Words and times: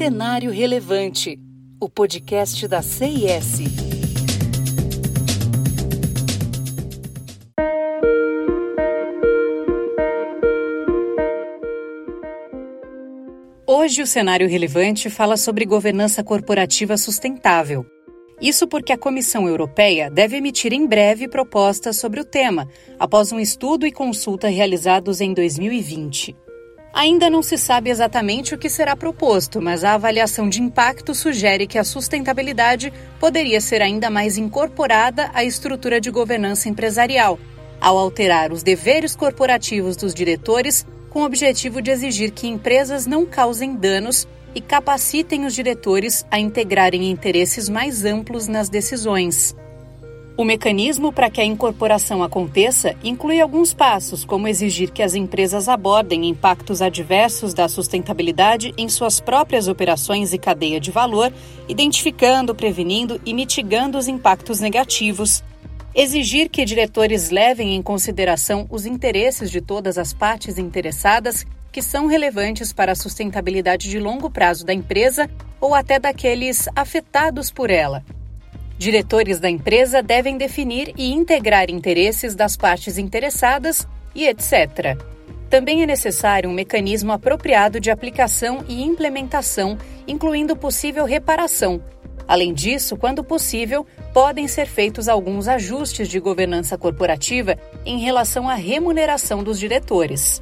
Cenário 0.00 0.50
Relevante, 0.50 1.38
o 1.78 1.86
podcast 1.86 2.66
da 2.66 2.80
CIS. 2.80 3.58
Hoje, 13.66 14.00
o 14.00 14.06
Cenário 14.06 14.48
Relevante 14.48 15.10
fala 15.10 15.36
sobre 15.36 15.66
governança 15.66 16.24
corporativa 16.24 16.96
sustentável. 16.96 17.84
Isso 18.40 18.66
porque 18.66 18.94
a 18.94 18.98
Comissão 18.98 19.46
Europeia 19.46 20.10
deve 20.10 20.38
emitir 20.38 20.72
em 20.72 20.86
breve 20.86 21.28
propostas 21.28 21.98
sobre 21.98 22.20
o 22.20 22.24
tema, 22.24 22.66
após 22.98 23.32
um 23.32 23.38
estudo 23.38 23.86
e 23.86 23.92
consulta 23.92 24.48
realizados 24.48 25.20
em 25.20 25.34
2020. 25.34 26.34
Ainda 26.92 27.30
não 27.30 27.42
se 27.42 27.56
sabe 27.56 27.88
exatamente 27.88 28.54
o 28.54 28.58
que 28.58 28.68
será 28.68 28.96
proposto, 28.96 29.60
mas 29.60 29.84
a 29.84 29.94
avaliação 29.94 30.48
de 30.48 30.60
impacto 30.60 31.14
sugere 31.14 31.66
que 31.66 31.78
a 31.78 31.84
sustentabilidade 31.84 32.92
poderia 33.20 33.60
ser 33.60 33.80
ainda 33.80 34.10
mais 34.10 34.36
incorporada 34.36 35.30
à 35.32 35.44
estrutura 35.44 36.00
de 36.00 36.10
governança 36.10 36.68
empresarial, 36.68 37.38
ao 37.80 37.96
alterar 37.96 38.52
os 38.52 38.64
deveres 38.64 39.14
corporativos 39.14 39.96
dos 39.96 40.12
diretores 40.12 40.84
com 41.08 41.20
o 41.20 41.24
objetivo 41.24 41.80
de 41.80 41.90
exigir 41.90 42.32
que 42.32 42.48
empresas 42.48 43.06
não 43.06 43.24
causem 43.24 43.74
danos 43.74 44.26
e 44.54 44.60
capacitem 44.60 45.46
os 45.46 45.54
diretores 45.54 46.26
a 46.30 46.40
integrarem 46.40 47.08
interesses 47.08 47.68
mais 47.68 48.04
amplos 48.04 48.48
nas 48.48 48.68
decisões. 48.68 49.54
O 50.40 50.44
mecanismo 50.44 51.12
para 51.12 51.28
que 51.28 51.38
a 51.38 51.44
incorporação 51.44 52.22
aconteça 52.22 52.96
inclui 53.04 53.42
alguns 53.42 53.74
passos, 53.74 54.24
como 54.24 54.48
exigir 54.48 54.90
que 54.90 55.02
as 55.02 55.12
empresas 55.12 55.68
abordem 55.68 56.26
impactos 56.26 56.80
adversos 56.80 57.52
da 57.52 57.68
sustentabilidade 57.68 58.72
em 58.78 58.88
suas 58.88 59.20
próprias 59.20 59.68
operações 59.68 60.32
e 60.32 60.38
cadeia 60.38 60.80
de 60.80 60.90
valor, 60.90 61.30
identificando, 61.68 62.54
prevenindo 62.54 63.20
e 63.26 63.34
mitigando 63.34 63.98
os 63.98 64.08
impactos 64.08 64.60
negativos. 64.60 65.44
Exigir 65.94 66.48
que 66.48 66.64
diretores 66.64 67.28
levem 67.28 67.76
em 67.76 67.82
consideração 67.82 68.66
os 68.70 68.86
interesses 68.86 69.50
de 69.50 69.60
todas 69.60 69.98
as 69.98 70.14
partes 70.14 70.56
interessadas 70.56 71.44
que 71.70 71.82
são 71.82 72.06
relevantes 72.06 72.72
para 72.72 72.92
a 72.92 72.96
sustentabilidade 72.96 73.90
de 73.90 73.98
longo 73.98 74.30
prazo 74.30 74.64
da 74.64 74.72
empresa 74.72 75.28
ou 75.60 75.74
até 75.74 75.98
daqueles 75.98 76.66
afetados 76.74 77.50
por 77.50 77.68
ela. 77.68 78.02
Diretores 78.80 79.38
da 79.38 79.50
empresa 79.50 80.02
devem 80.02 80.38
definir 80.38 80.94
e 80.96 81.12
integrar 81.12 81.68
interesses 81.68 82.34
das 82.34 82.56
partes 82.56 82.96
interessadas 82.96 83.86
e 84.14 84.26
etc. 84.26 84.96
Também 85.50 85.82
é 85.82 85.86
necessário 85.86 86.48
um 86.48 86.54
mecanismo 86.54 87.12
apropriado 87.12 87.78
de 87.78 87.90
aplicação 87.90 88.64
e 88.66 88.82
implementação, 88.82 89.76
incluindo 90.08 90.56
possível 90.56 91.04
reparação. 91.04 91.82
Além 92.26 92.54
disso, 92.54 92.96
quando 92.96 93.22
possível, 93.22 93.86
podem 94.14 94.48
ser 94.48 94.64
feitos 94.64 95.10
alguns 95.10 95.46
ajustes 95.46 96.08
de 96.08 96.18
governança 96.18 96.78
corporativa 96.78 97.58
em 97.84 97.98
relação 97.98 98.48
à 98.48 98.54
remuneração 98.54 99.44
dos 99.44 99.58
diretores. 99.58 100.40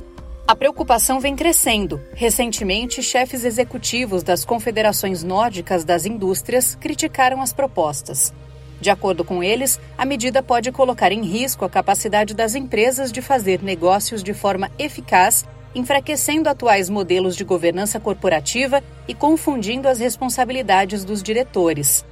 A 0.48 0.56
preocupação 0.56 1.20
vem 1.20 1.36
crescendo. 1.36 2.00
Recentemente, 2.14 3.02
chefes 3.02 3.44
executivos 3.44 4.22
das 4.22 4.46
confederações 4.46 5.22
nórdicas 5.22 5.84
das 5.84 6.06
indústrias 6.06 6.74
criticaram 6.74 7.42
as 7.42 7.52
propostas. 7.52 8.32
De 8.80 8.88
acordo 8.88 9.22
com 9.26 9.42
eles, 9.44 9.78
a 9.98 10.06
medida 10.06 10.42
pode 10.42 10.72
colocar 10.72 11.12
em 11.12 11.20
risco 11.20 11.66
a 11.66 11.68
capacidade 11.68 12.32
das 12.32 12.54
empresas 12.54 13.12
de 13.12 13.20
fazer 13.20 13.62
negócios 13.62 14.22
de 14.22 14.32
forma 14.32 14.70
eficaz, 14.78 15.44
enfraquecendo 15.74 16.48
atuais 16.48 16.88
modelos 16.88 17.36
de 17.36 17.44
governança 17.44 18.00
corporativa 18.00 18.82
e 19.06 19.12
confundindo 19.12 19.86
as 19.86 19.98
responsabilidades 19.98 21.04
dos 21.04 21.22
diretores. 21.22 22.06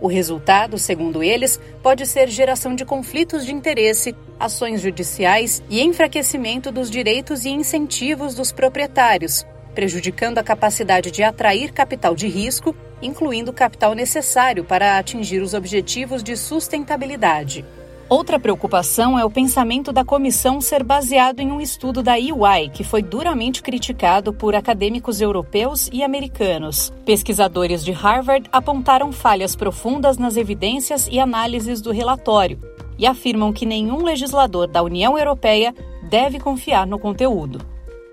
O 0.00 0.08
resultado, 0.08 0.78
segundo 0.78 1.22
eles, 1.22 1.60
pode 1.82 2.06
ser 2.06 2.28
geração 2.28 2.74
de 2.74 2.84
conflitos 2.84 3.44
de 3.44 3.52
interesse, 3.52 4.16
ações 4.38 4.80
judiciais 4.80 5.62
e 5.68 5.82
enfraquecimento 5.82 6.72
dos 6.72 6.90
direitos 6.90 7.44
e 7.44 7.50
incentivos 7.50 8.34
dos 8.34 8.50
proprietários, 8.50 9.44
prejudicando 9.74 10.38
a 10.38 10.42
capacidade 10.42 11.10
de 11.10 11.22
atrair 11.22 11.72
capital 11.72 12.14
de 12.14 12.26
risco, 12.26 12.74
incluindo 13.02 13.50
o 13.50 13.54
capital 13.54 13.94
necessário 13.94 14.64
para 14.64 14.98
atingir 14.98 15.42
os 15.42 15.52
objetivos 15.52 16.22
de 16.22 16.36
sustentabilidade. 16.36 17.64
Outra 18.10 18.40
preocupação 18.40 19.16
é 19.16 19.24
o 19.24 19.30
pensamento 19.30 19.92
da 19.92 20.04
comissão 20.04 20.60
ser 20.60 20.82
baseado 20.82 21.38
em 21.38 21.52
um 21.52 21.60
estudo 21.60 22.02
da 22.02 22.18
EY, 22.18 22.68
que 22.74 22.82
foi 22.82 23.02
duramente 23.02 23.62
criticado 23.62 24.32
por 24.32 24.52
acadêmicos 24.56 25.20
europeus 25.20 25.88
e 25.92 26.02
americanos. 26.02 26.92
Pesquisadores 27.06 27.84
de 27.84 27.92
Harvard 27.92 28.48
apontaram 28.50 29.12
falhas 29.12 29.54
profundas 29.54 30.18
nas 30.18 30.36
evidências 30.36 31.06
e 31.08 31.20
análises 31.20 31.80
do 31.80 31.92
relatório 31.92 32.58
e 32.98 33.06
afirmam 33.06 33.52
que 33.52 33.64
nenhum 33.64 34.02
legislador 34.02 34.66
da 34.66 34.82
União 34.82 35.16
Europeia 35.16 35.72
deve 36.02 36.40
confiar 36.40 36.88
no 36.88 36.98
conteúdo. 36.98 37.60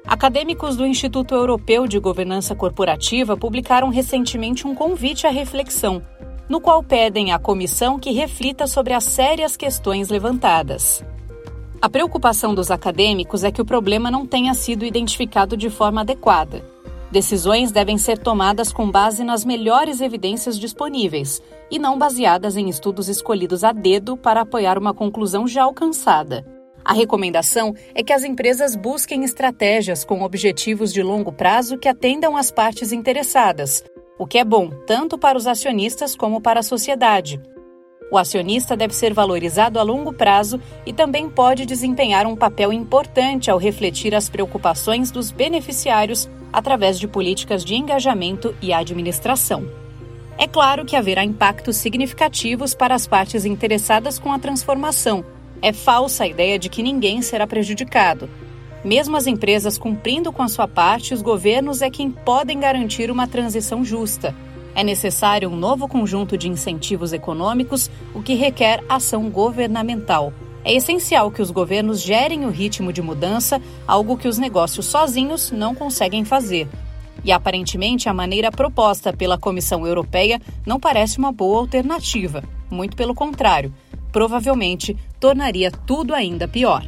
Acadêmicos 0.05 0.77
do 0.77 0.85
Instituto 0.85 1.33
Europeu 1.33 1.87
de 1.87 1.97
Governança 1.97 2.53
Corporativa 2.53 3.35
publicaram 3.35 3.89
recentemente 3.89 4.67
um 4.67 4.75
convite 4.75 5.25
à 5.25 5.31
reflexão 5.31 6.03
no 6.49 6.61
qual 6.61 6.81
pedem 6.81 7.31
à 7.31 7.39
comissão 7.39 7.99
que 7.99 8.11
reflita 8.11 8.67
sobre 8.67 8.93
as 8.93 9.03
sérias 9.03 9.57
questões 9.57 10.09
levantadas. 10.09 11.03
A 11.81 11.89
preocupação 11.89 12.55
dos 12.55 12.71
acadêmicos 12.71 13.43
é 13.43 13.51
que 13.51 13.61
o 13.61 13.65
problema 13.65 14.09
não 14.09 14.25
tenha 14.25 14.53
sido 14.53 14.83
identificado 14.83 15.55
de 15.55 15.69
forma 15.69 16.01
adequada. 16.01 16.63
Decisões 17.11 17.71
devem 17.71 17.97
ser 17.97 18.17
tomadas 18.17 18.73
com 18.73 18.89
base 18.89 19.23
nas 19.23 19.45
melhores 19.45 20.01
evidências 20.01 20.57
disponíveis 20.59 21.41
e 21.71 21.79
não 21.79 21.97
baseadas 21.97 22.57
em 22.57 22.67
estudos 22.67 23.07
escolhidos 23.07 23.63
a 23.63 23.71
dedo 23.71 24.17
para 24.17 24.41
apoiar 24.41 24.77
uma 24.77 24.93
conclusão 24.93 25.47
já 25.47 25.63
alcançada. 25.63 26.45
A 26.83 26.93
recomendação 26.93 27.75
é 27.93 28.01
que 28.01 28.13
as 28.13 28.23
empresas 28.23 28.75
busquem 28.75 29.23
estratégias 29.23 30.03
com 30.03 30.21
objetivos 30.21 30.91
de 30.91 31.03
longo 31.03 31.31
prazo 31.31 31.77
que 31.77 31.87
atendam 31.87 32.35
às 32.35 32.49
partes 32.49 32.91
interessadas, 32.91 33.83
o 34.17 34.25
que 34.25 34.37
é 34.37 34.43
bom 34.43 34.69
tanto 34.85 35.17
para 35.17 35.37
os 35.37 35.47
acionistas 35.47 36.15
como 36.15 36.41
para 36.41 36.59
a 36.59 36.63
sociedade. 36.63 37.41
O 38.09 38.17
acionista 38.17 38.75
deve 38.75 38.93
ser 38.93 39.13
valorizado 39.13 39.79
a 39.79 39.83
longo 39.83 40.13
prazo 40.13 40.61
e 40.85 40.93
também 40.93 41.29
pode 41.29 41.65
desempenhar 41.65 42.25
um 42.25 42.35
papel 42.35 42.71
importante 42.71 43.51
ao 43.51 43.57
refletir 43.57 44.15
as 44.15 44.29
preocupações 44.29 45.11
dos 45.11 45.29
beneficiários 45.29 46.29
através 46.53 46.97
de 46.97 47.07
políticas 47.07 47.65
de 47.65 47.75
engajamento 47.75 48.55
e 48.61 48.71
administração. 48.71 49.69
É 50.37 50.47
claro 50.47 50.85
que 50.85 50.95
haverá 50.95 51.23
impactos 51.23 51.75
significativos 51.77 52.73
para 52.73 52.95
as 52.95 53.05
partes 53.05 53.43
interessadas 53.43 54.17
com 54.17 54.31
a 54.31 54.39
transformação. 54.39 55.25
É 55.61 55.73
falsa 55.73 56.23
a 56.23 56.27
ideia 56.27 56.57
de 56.57 56.69
que 56.69 56.83
ninguém 56.83 57.21
será 57.21 57.45
prejudicado. 57.45 58.29
Mesmo 58.83 59.17
as 59.17 59.27
empresas 59.27 59.77
cumprindo 59.77 60.31
com 60.31 60.43
a 60.43 60.47
sua 60.47 60.67
parte, 60.67 61.13
os 61.13 61.21
governos 61.21 61.81
é 61.81 61.89
quem 61.89 62.11
podem 62.11 62.59
garantir 62.59 63.09
uma 63.09 63.27
transição 63.27 63.83
justa. 63.83 64.35
É 64.75 64.83
necessário 64.83 65.49
um 65.49 65.55
novo 65.55 65.87
conjunto 65.87 66.37
de 66.37 66.47
incentivos 66.47 67.11
econômicos, 67.11 67.89
o 68.13 68.21
que 68.21 68.35
requer 68.35 68.83
ação 68.87 69.29
governamental. 69.29 70.31
É 70.63 70.73
essencial 70.73 71.31
que 71.31 71.41
os 71.41 71.49
governos 71.49 72.01
gerem 72.01 72.45
o 72.45 72.49
ritmo 72.49 72.93
de 72.93 73.01
mudança, 73.01 73.59
algo 73.87 74.17
que 74.17 74.27
os 74.27 74.37
negócios 74.37 74.85
sozinhos 74.85 75.49
não 75.49 75.73
conseguem 75.73 76.23
fazer. 76.23 76.67
E 77.23 77.31
aparentemente 77.31 78.07
a 78.07 78.13
maneira 78.13 78.51
proposta 78.51 79.11
pela 79.11 79.37
Comissão 79.37 79.87
Europeia 79.87 80.39
não 80.65 80.79
parece 80.79 81.17
uma 81.17 81.31
boa 81.31 81.61
alternativa. 81.61 82.43
Muito 82.69 82.95
pelo 82.95 83.15
contrário, 83.15 83.73
provavelmente 84.11 84.95
tornaria 85.19 85.71
tudo 85.71 86.13
ainda 86.13 86.47
pior. 86.47 86.85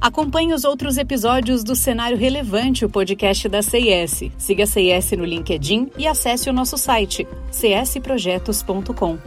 Acompanhe 0.00 0.52
os 0.52 0.64
outros 0.64 0.98
episódios 0.98 1.64
do 1.64 1.74
Cenário 1.74 2.16
Relevante, 2.16 2.84
o 2.84 2.88
podcast 2.88 3.48
da 3.48 3.62
CIS. 3.62 4.30
Siga 4.38 4.64
a 4.64 4.66
CIS 4.66 5.12
no 5.12 5.24
LinkedIn 5.24 5.90
e 5.98 6.06
acesse 6.06 6.50
o 6.50 6.52
nosso 6.52 6.76
site 6.76 7.26
csprojetos.com. 7.50 9.18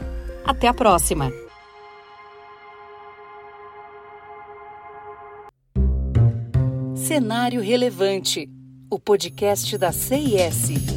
Até 0.44 0.68
a 0.68 0.74
próxima! 0.74 1.30
Cenário 6.94 7.60
Relevante, 7.60 8.48
o 8.88 8.98
podcast 8.98 9.76
da 9.76 9.90
CIS. 9.90 10.89